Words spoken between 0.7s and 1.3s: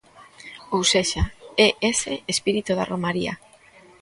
Ou sexa,